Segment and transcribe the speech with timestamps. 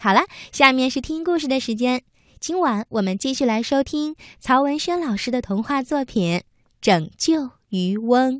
[0.00, 0.20] 好了，
[0.52, 2.04] 下面是听故事的时间。
[2.38, 6.38] 今晚我们继续来收听曹文轩老师的童话作品
[6.80, 8.34] 《拯救渔翁》。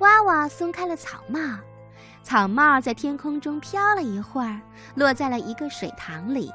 [0.00, 1.40] 娃娃松开了草帽，
[2.22, 4.60] 草帽在天空中飘了一会儿，
[4.94, 6.52] 落在了一个水塘里。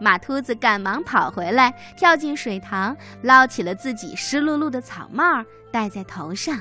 [0.00, 5.22] 马秃子赶忙跑回来，跳进水塘，捞起了自己湿漉漉的草帽，
[5.70, 6.58] 戴在头上，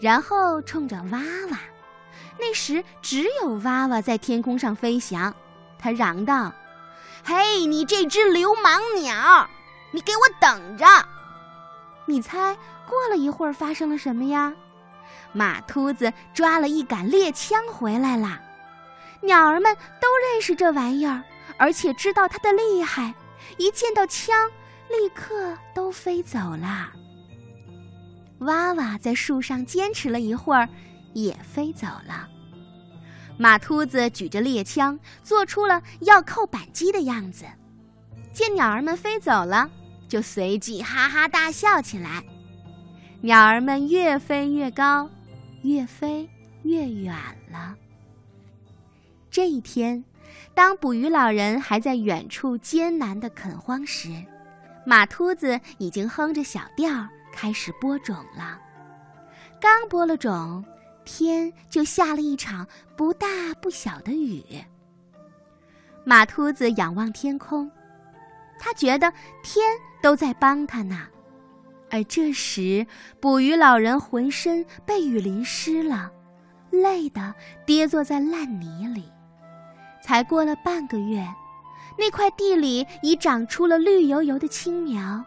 [0.00, 1.18] 然后冲着娃
[1.50, 1.58] 娃。
[2.38, 5.34] 那时只有娃娃在天空上飞翔，
[5.78, 6.52] 他嚷道
[7.24, 9.48] ：“嘿，你这只流氓鸟，
[9.92, 10.84] 你给我等着！”
[12.06, 12.56] 你猜
[12.88, 14.52] 过了一会儿发生了什么呀？
[15.32, 18.40] 马秃子抓了一杆猎枪回来了。
[19.20, 21.22] 鸟儿们都认识这玩意儿。
[21.56, 23.12] 而且知道它的厉害，
[23.56, 24.48] 一见到枪，
[24.88, 26.88] 立刻都飞走了。
[28.40, 30.68] 娃娃在树上坚持了一会儿，
[31.14, 32.28] 也飞走了。
[33.38, 37.44] 马秃子举着猎枪，做出了要扣扳机的样子。
[38.32, 39.70] 见鸟儿们飞走了，
[40.08, 42.22] 就随即哈哈大笑起来。
[43.20, 45.08] 鸟儿们越飞越高，
[45.62, 46.28] 越飞
[46.62, 47.14] 越远
[47.50, 47.74] 了。
[49.30, 50.04] 这一天。
[50.54, 54.10] 当捕鱼老人还在远处艰难的垦荒时，
[54.84, 56.90] 马秃子已经哼着小调
[57.32, 58.58] 开始播种了。
[59.60, 60.64] 刚播了种，
[61.10, 63.26] 天就下了一场不大
[63.62, 64.44] 不小的雨。
[66.04, 67.70] 马秃子仰望天空，
[68.58, 69.10] 他觉得
[69.42, 69.64] 天
[70.02, 71.06] 都在帮他呢。
[71.90, 72.86] 而这时，
[73.20, 76.12] 捕鱼老人浑身被雨淋湿了，
[76.70, 79.04] 累得跌坐在烂泥里。
[80.02, 81.26] 才过了半个月，
[81.96, 85.24] 那块地里已长出了绿油油的青苗。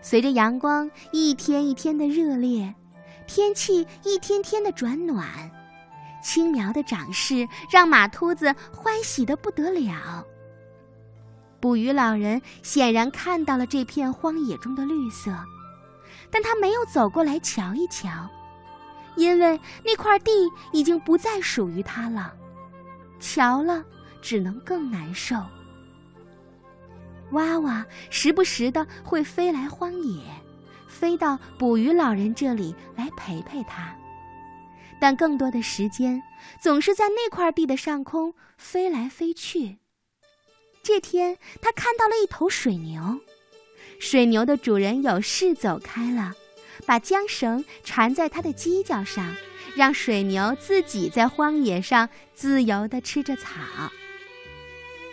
[0.00, 2.74] 随着阳光一天一天的热烈，
[3.28, 5.28] 天气一天天的转暖，
[6.22, 10.26] 青苗的长势让马秃子欢喜的不得了。
[11.60, 15.30] 捕鱼老人显然看到了这片荒野中的绿色，
[16.30, 18.08] 但他没有走过来瞧一瞧，
[19.14, 20.30] 因为那块地
[20.72, 22.34] 已经不再属于他了。
[23.20, 23.84] 瞧了，
[24.22, 25.36] 只能更难受。
[27.32, 30.22] 娃娃时不时的会飞来荒野，
[30.98, 33.96] 飞到捕鱼老人这里来陪陪他，
[35.00, 36.20] 但更多的时间
[36.60, 39.78] 总是在那块地的上空飞来飞去。
[40.82, 43.20] 这天，他看到了一头水牛，
[44.00, 46.32] 水牛的主人有事走开了，
[46.84, 49.32] 把缰绳缠在它的犄角上。
[49.76, 53.60] 让水牛自己在荒野上自由地吃着草。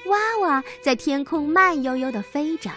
[0.06, 2.72] 娃娃在天空慢悠悠地飞着，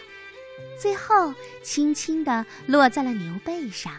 [0.81, 3.93] 最后轻轻地落在了牛背上。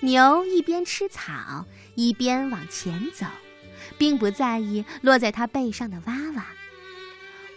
[0.00, 3.26] 牛一边吃草，一边往前走，
[3.98, 6.46] 并不在意落在它背上的娃娃。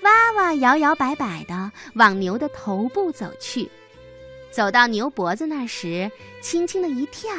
[0.01, 3.69] 娃娃摇摇摆摆地往牛的头部走去，
[4.51, 6.11] 走到牛脖子那时，
[6.41, 7.31] 轻轻的一跳。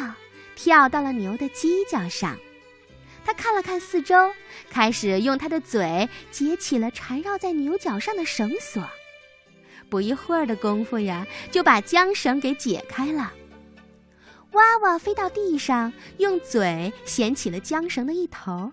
[0.57, 2.39] 跳到了牛的犄角上，
[3.27, 4.33] 他看了看四周，
[4.71, 8.89] 开始用他的嘴解起了缠绕在牛角上的绳索。
[9.89, 13.33] 不一会儿的功夫呀，就把缰绳给解开了。
[14.53, 18.73] 娃娃飞到地上，用嘴衔起了缰绳的一头，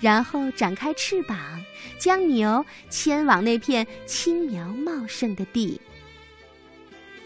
[0.00, 1.36] 然后展开翅膀，
[1.98, 5.80] 将牛牵往那片青苗茂盛的地。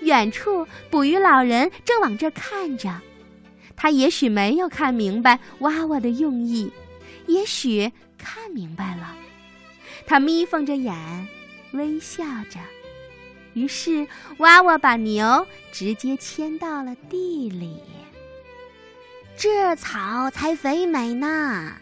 [0.00, 3.00] 远处，捕鱼老人正往这儿看着。
[3.76, 6.72] 他也许没有看明白娃娃的用意，
[7.26, 9.14] 也许看明白了。
[10.06, 10.94] 他眯缝着眼，
[11.72, 12.58] 微笑着。
[13.54, 14.06] 于是，
[14.38, 17.82] 娃娃把牛直接牵到了地里。
[19.36, 21.72] 这草才肥美呢。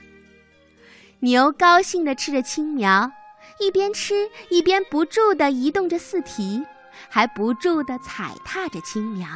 [1.20, 3.10] 牛高兴地吃着青苗，
[3.58, 6.64] 一边吃一边不住地移动着四蹄，
[7.08, 9.26] 还不住地踩踏着青苗。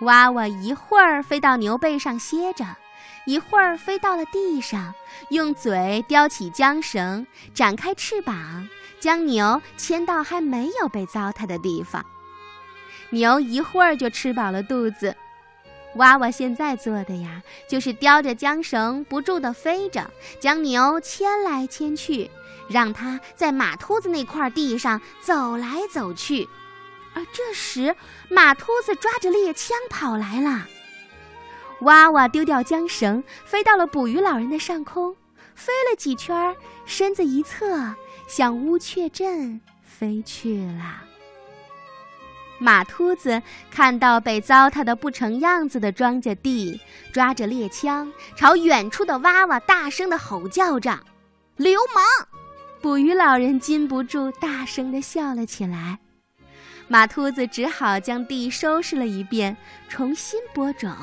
[0.00, 2.64] 娃娃一会儿飞到牛背上歇着，
[3.26, 4.94] 一会儿飞到了地上，
[5.28, 8.68] 用嘴叼起缰绳，展开翅膀，
[9.00, 12.04] 将牛牵到还没有被糟蹋的地方。
[13.10, 15.14] 牛一会儿就吃饱了肚子。
[15.94, 22.30] 娃娃现在做的呀，就是叼着缰绳，不住地飞着，将牛牵来牵去，
[22.68, 26.46] 让它在马秃子那块地上走来走去。
[27.14, 27.96] 而这时，
[28.28, 30.66] 马秃子抓着猎枪跑来了。
[31.80, 35.16] 娃娃丢掉缰绳，飞到了捕鱼老人的上空，
[35.56, 36.54] 飞了几圈，
[36.84, 37.92] 身子一侧，
[38.28, 41.02] 向乌鹊镇飞去了。
[42.58, 46.80] 马秃子看到被糟蹋的不成样子的庄稼地，
[47.12, 50.98] 抓着猎枪，朝远处的娃娃大声的吼叫着
[51.56, 52.04] ：“流氓！”
[52.80, 55.98] 捕鱼老人禁不住大声地笑了起来。
[56.88, 59.56] 马秃子只好将地收拾了一遍，
[59.88, 60.94] 重新播种。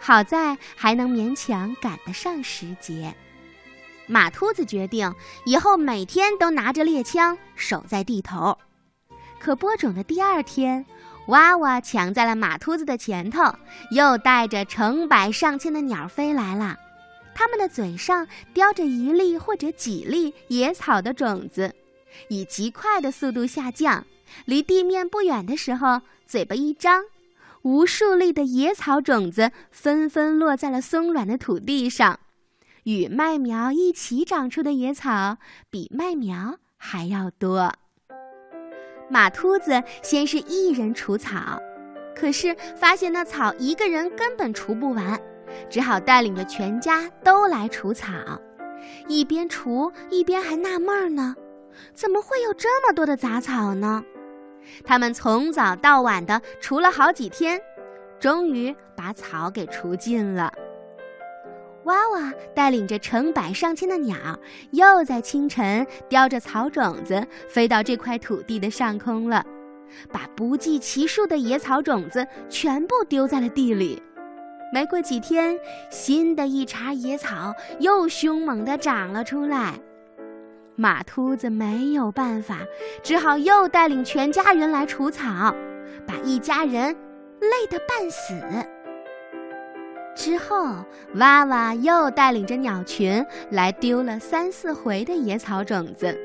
[0.00, 3.14] 好在还能勉强赶得上时节。
[4.12, 5.10] 马秃子决定
[5.46, 8.58] 以后每天都拿着猎枪守在地头。
[9.40, 10.84] 可播种的第二天，
[11.28, 13.42] 娃娃抢在了马秃子的前头，
[13.90, 16.76] 又带着成百上千的鸟飞来了。
[17.34, 21.74] 它们的嘴上叼着一粒或者几粒野草的种子，
[22.28, 24.04] 以极快的速度下降。
[24.44, 27.04] 离地面不远的时候，嘴巴一张，
[27.62, 32.20] 无数粒的野草种子纷纷落在了松软的土地上。
[32.84, 35.38] 与麦苗一起长出的野草
[35.70, 37.72] 比麦苗还要多。
[39.08, 41.60] 马秃子先是一人除草，
[42.14, 45.20] 可是发现那草一个人根本除不完，
[45.68, 48.12] 只好带领着全家都来除草。
[49.06, 51.36] 一边除一边还纳闷呢，
[51.94, 54.02] 怎么会有这么多的杂草呢？
[54.84, 57.60] 他们从早到晚的除了好几天，
[58.18, 60.52] 终于把草给除尽了。
[61.84, 64.16] 娃娃带领着成百上千的鸟，
[64.70, 69.44] 又在清晨叼着草种子飞到这块土地的上空了，
[70.12, 74.00] 把不计其数的野草种子全部丢在了地里。
[74.72, 75.58] 没过几天，
[75.90, 79.74] 新的一茬野草又凶猛地长了出来。
[80.76, 82.60] 马秃子没有办法，
[83.02, 85.54] 只好又带领全家人来除草，
[86.06, 86.96] 把一家人
[87.40, 88.34] 累得半死。
[90.14, 90.76] 之后，
[91.14, 96.16] 娃娃又带领着鸟群来丢了三四回的野草种子。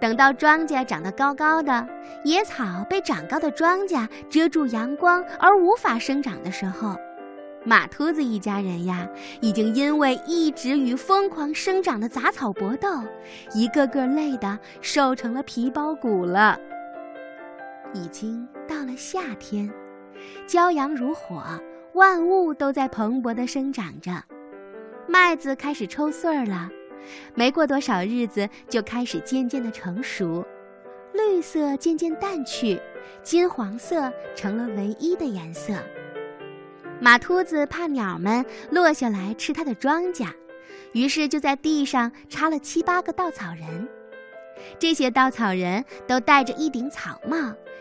[0.00, 1.86] 等到庄稼长得高高的，
[2.24, 6.96] 野草被长高的庄稼遮住阳光而无法生长的时候，
[7.64, 9.06] 马秃子一家人呀，
[9.40, 12.88] 已经因为一直与疯狂生长的杂草搏斗，
[13.52, 16.58] 一个个累得瘦成了皮包骨了。
[17.92, 19.70] 已经到了夏天，
[20.48, 21.42] 骄阳如火。
[21.96, 24.22] 万物都在蓬勃地生长着，
[25.08, 26.68] 麦子开始抽穗儿了，
[27.34, 30.44] 没过多少日子就开始渐渐地成熟，
[31.14, 32.78] 绿色渐渐淡去，
[33.22, 35.72] 金黄色成了唯一的颜色。
[37.00, 40.28] 马秃子怕鸟们落下来吃它的庄稼，
[40.92, 43.88] 于是就在地上插了七八个稻草人，
[44.78, 47.38] 这些稻草人都戴着一顶草帽，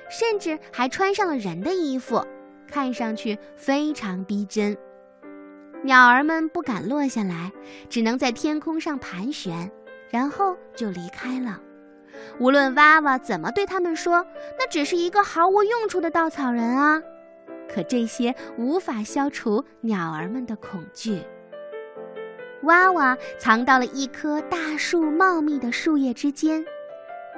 [0.10, 2.26] 甚至还穿上了人的衣服。
[2.70, 4.78] 看上去非常逼真，
[5.84, 7.52] 鸟儿们不敢落下来，
[7.90, 9.72] 只能在天空上盘旋，
[10.10, 11.62] 然后就离开了。
[12.40, 14.26] 无论娃娃怎么对他们说，
[14.58, 17.02] 那只是一个毫无用处的稻草人啊！
[17.68, 21.22] 可这些无法消除鸟儿们的恐惧。
[22.64, 26.66] 娃娃藏到了一棵大树茂密的树叶之间，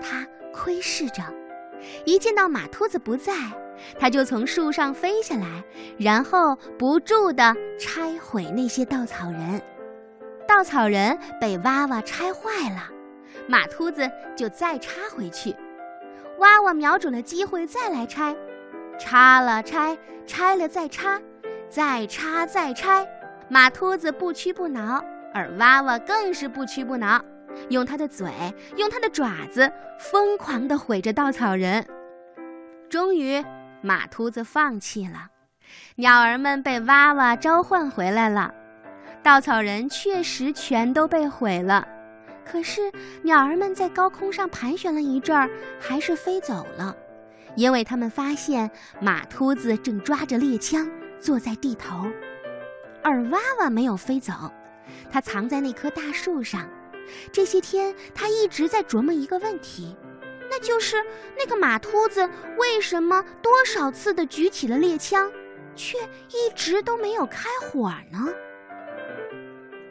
[0.02, 1.22] 它窥视着，
[2.06, 3.34] 一见到马秃子不在。
[4.00, 5.64] 他就从树上飞下来，
[5.98, 9.62] 然后不住地拆毁那些稻草人。
[10.48, 12.90] 稻草人被娃娃拆坏了，
[13.48, 15.56] 马秃子就再插回去。
[16.40, 18.36] 娃娃瞄准了机会再来拆，
[18.98, 21.20] 插了拆，拆了再插，
[21.70, 23.08] 再插再拆。
[23.50, 25.04] 马秃子不屈不挠，
[25.34, 27.22] 而娃娃更是不屈不挠，
[27.70, 28.30] 用他的嘴，
[28.76, 31.86] 用他的爪子，疯狂地毁着稻草人。
[32.90, 33.44] 终于。
[33.82, 35.28] 马秃子放弃了，
[35.96, 38.54] 鸟儿们被娃娃召唤回来了，
[39.24, 41.88] 稻草人确实全都被毁了。
[42.46, 42.92] 可是
[43.24, 46.96] 鸟儿们在高空上盘旋了一阵儿，还是飞走了，
[47.56, 48.70] 因为他们发现
[49.02, 52.06] 马秃子正抓着猎枪坐在地头，
[53.04, 54.34] 而娃娃没有飞走，
[55.12, 56.68] 它藏在那棵大树上。
[57.32, 59.96] 这些天，他一直在琢磨一个问题。
[60.50, 60.98] 那就是
[61.38, 65.32] 那个马秃子为什么多少次的举起了猎枪，
[65.76, 65.98] 却
[66.30, 68.28] 一直都没有开火呢？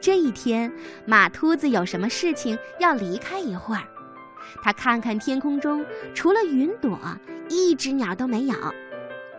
[0.00, 0.72] 这一天，
[1.04, 3.82] 马秃子有什么事情要离开一会儿，
[4.62, 5.84] 他看看天空中，
[6.14, 6.98] 除了云朵，
[7.48, 8.54] 一只鸟都没有，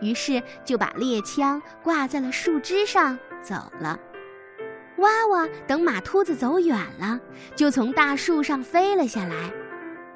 [0.00, 3.98] 于是就把猎枪挂在了树枝上走了。
[4.98, 7.18] 哇哇等马秃子走远了，
[7.54, 9.52] 就从大树上飞了下来。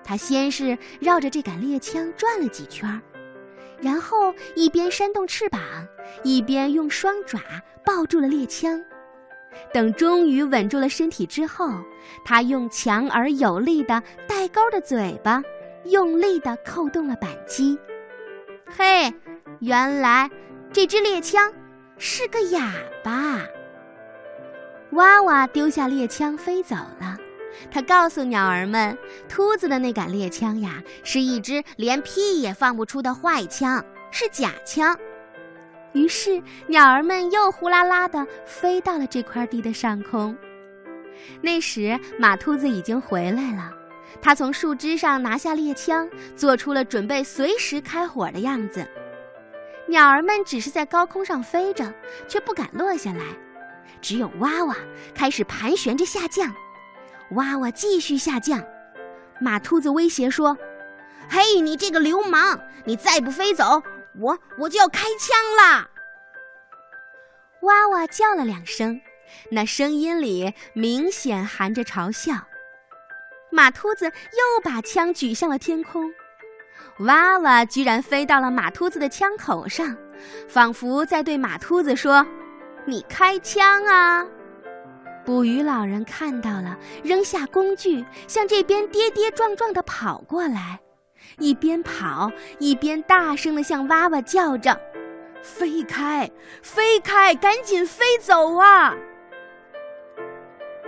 [0.05, 3.01] 他先是绕着这杆猎枪转了几圈，
[3.81, 5.61] 然后一边扇动翅膀，
[6.23, 7.41] 一边用双爪
[7.85, 8.83] 抱住了猎枪。
[9.73, 11.71] 等终于稳住了身体之后，
[12.25, 15.43] 他用强而有力的带钩的嘴巴，
[15.85, 17.79] 用力地扣动了扳机。
[18.67, 19.13] 嘿，
[19.61, 20.31] 原来
[20.73, 21.53] 这支猎枪
[21.99, 22.73] 是个哑
[23.05, 23.41] 巴。
[24.93, 27.17] 娃娃丢下猎枪飞走了。
[27.71, 28.97] 他告诉鸟儿们，
[29.29, 34.97] 秃子的那杆猎枪呀，是一支连屁也放不出的坏枪，是假枪。
[35.93, 40.37] 于是，鸟儿们又呼啦啦地飞到了这块地的上空。
[41.41, 43.71] 那时，马秃子已经回来了，
[44.21, 48.87] 他从树枝上拿下猎枪，做出了准备随时开火的样子。
[49.87, 51.93] 鸟儿们只是在高空上飞着，
[52.27, 53.25] 却不敢落下来。
[54.01, 54.75] 只有娃娃
[55.15, 56.53] 开始盘旋着下降。
[57.35, 58.63] 娃娃继续下降，
[59.41, 60.57] 马秃子威胁说
[61.29, 62.61] ：“嘿，你这个流氓！
[62.85, 63.83] 你再不飞走，
[64.19, 65.89] 我我就要开枪啦！”
[67.63, 69.01] 娃娃叫了两声，
[69.51, 72.35] 那声音里明显含着嘲笑。
[73.51, 76.11] 马秃子又把枪举向了天空，
[77.01, 79.97] 娃娃居然飞到了马秃子的枪口上，
[80.49, 82.27] 仿佛在对马秃子说
[82.85, 84.27] ：“你开枪啊！”
[85.25, 90.81] 捕鱼老人看到了，扔下工具，向这边跌跌撞撞地跑过来，
[91.39, 94.79] 一边跑一边大声地向娃娃叫着
[95.41, 96.29] ：“飞开，
[96.63, 98.95] 飞开，赶紧飞走啊！”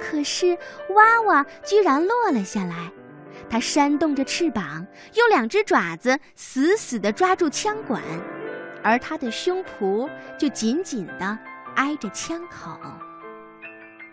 [0.00, 0.58] 可是
[0.90, 2.90] 娃娃居然落了下来，
[3.48, 8.02] 它扇动着翅膀，用两只爪子死死地抓住枪管，
[8.82, 11.38] 而它的胸脯就紧紧地
[11.76, 12.78] 挨着枪口。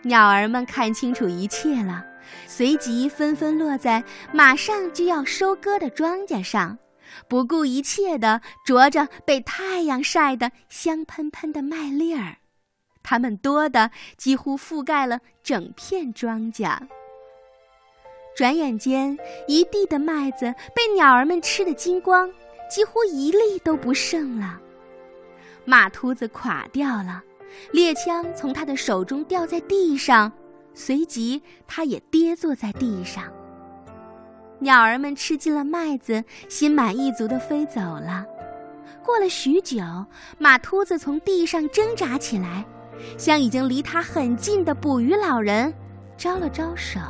[0.02, 2.04] 鸟儿们看清楚一切了，
[2.46, 6.76] 随即纷纷落在马上就要收割的庄稼上，
[7.28, 12.36] 不顾一切地啄着被太阳晒得香喷喷的麦粒儿。
[13.04, 16.76] 它们多得几乎覆盖了整片庄稼。
[18.34, 19.16] 转眼间，
[19.46, 22.30] 一地的麦子被鸟儿们吃得精光，
[22.70, 24.58] 几乎一粒都不剩了。
[25.64, 27.22] 马秃子垮掉了。
[27.72, 30.30] 猎枪从他的手中掉在地上，
[30.74, 33.24] 随即他也跌坐在地上。
[34.58, 38.24] 鸟儿们吃尽了麦子，心满意足地飞走了。
[39.04, 39.82] 过了许久，
[40.38, 42.64] 马秃子从地上挣扎起来，
[43.18, 45.72] 向已经离他很近的捕鱼老人
[46.16, 47.00] 招了招手：“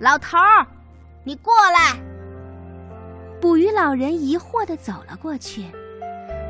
[0.00, 0.66] 老头儿，
[1.24, 2.00] 你过来。”
[3.38, 5.66] 捕鱼老人疑惑地走了过去。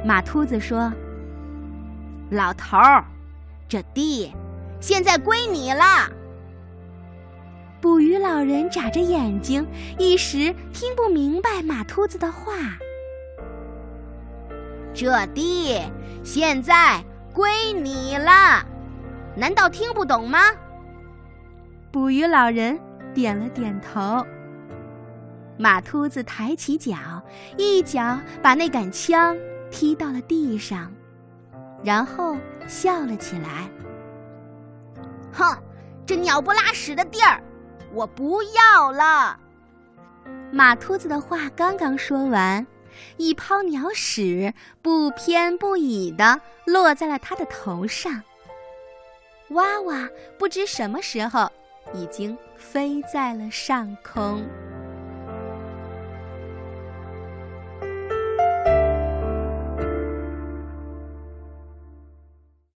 [0.05, 0.93] 马秃子说。
[2.33, 3.05] 老头儿，
[3.69, 4.33] 这地
[4.81, 6.11] 现在归你了。
[7.79, 9.67] 捕鱼老人眨着眼睛，
[9.99, 12.55] 一时听不明白马秃子的话。
[14.95, 15.79] 这地
[16.25, 18.65] 现在归你了，
[19.37, 20.39] 难道听不懂吗？
[21.91, 22.81] 捕鱼老人
[23.12, 24.27] 点了点头。
[25.59, 26.97] 马秃子抬起脚，
[27.59, 29.37] 一脚把那杆枪
[29.71, 30.91] 踢到了地上。
[31.83, 32.37] 然后
[32.67, 33.69] 笑了起来。
[35.33, 35.57] 哼，
[36.07, 37.43] 这鸟不拉屎的地儿，
[37.93, 39.39] 我不要了。
[40.51, 42.67] 马秃子的话刚刚说完，
[43.17, 48.23] 一泡鸟屎不偏不倚的落在了他的头上。
[49.51, 50.09] 娃娃
[50.39, 51.51] 不知什么时候
[51.93, 54.43] 已经飞在了上空。